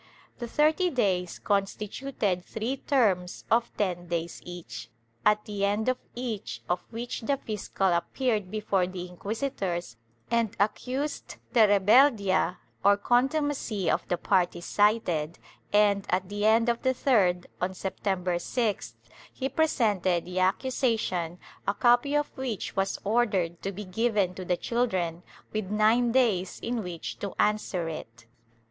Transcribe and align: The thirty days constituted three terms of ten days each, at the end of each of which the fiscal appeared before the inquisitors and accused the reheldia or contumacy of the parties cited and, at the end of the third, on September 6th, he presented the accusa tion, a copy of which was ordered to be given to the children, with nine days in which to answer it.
The 0.39 0.47
thirty 0.47 0.89
days 0.89 1.37
constituted 1.37 2.43
three 2.43 2.77
terms 2.77 3.45
of 3.51 3.71
ten 3.77 4.07
days 4.07 4.41
each, 4.43 4.89
at 5.23 5.45
the 5.45 5.63
end 5.63 5.87
of 5.89 5.99
each 6.15 6.63
of 6.67 6.83
which 6.89 7.21
the 7.21 7.37
fiscal 7.37 7.89
appeared 7.93 8.49
before 8.49 8.87
the 8.87 9.07
inquisitors 9.07 9.97
and 10.31 10.57
accused 10.59 11.35
the 11.53 11.67
reheldia 11.67 12.57
or 12.83 12.97
contumacy 12.97 13.91
of 13.91 14.07
the 14.07 14.17
parties 14.17 14.65
cited 14.65 15.37
and, 15.71 16.07
at 16.09 16.29
the 16.29 16.47
end 16.47 16.67
of 16.67 16.81
the 16.81 16.95
third, 16.95 17.45
on 17.61 17.75
September 17.75 18.37
6th, 18.37 18.95
he 19.31 19.49
presented 19.49 20.25
the 20.25 20.37
accusa 20.37 20.97
tion, 20.97 21.37
a 21.67 21.75
copy 21.75 22.15
of 22.15 22.35
which 22.35 22.75
was 22.75 22.97
ordered 23.03 23.61
to 23.61 23.71
be 23.71 23.85
given 23.85 24.33
to 24.33 24.43
the 24.43 24.57
children, 24.57 25.21
with 25.53 25.69
nine 25.69 26.11
days 26.11 26.59
in 26.63 26.81
which 26.81 27.19
to 27.19 27.35
answer 27.39 27.87
it. 27.87 28.25